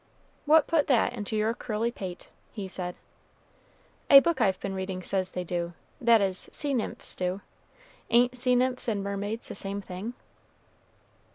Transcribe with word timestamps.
"What 0.47 0.65
put 0.65 0.87
that 0.87 1.13
into 1.13 1.35
your 1.35 1.53
curly 1.53 1.91
pate?" 1.91 2.29
he 2.51 2.67
said. 2.67 2.95
"A 4.09 4.19
book 4.19 4.41
I've 4.41 4.59
been 4.59 4.73
reading 4.73 5.03
says 5.03 5.29
they 5.29 5.43
do, 5.43 5.73
that 6.01 6.21
is, 6.21 6.49
sea 6.51 6.73
nymphs 6.73 7.15
do. 7.15 7.41
Ain't 8.09 8.35
sea 8.35 8.55
nymphs 8.55 8.87
and 8.87 9.03
mermaids 9.03 9.49
the 9.49 9.53
same 9.53 9.79
thing?" 9.79 10.15